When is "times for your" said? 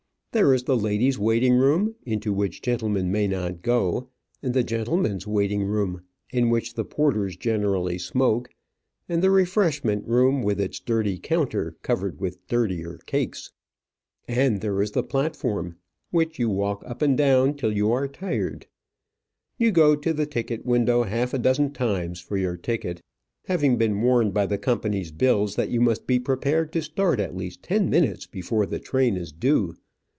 21.73-22.55